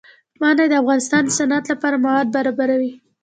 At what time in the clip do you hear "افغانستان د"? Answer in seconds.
0.81-1.31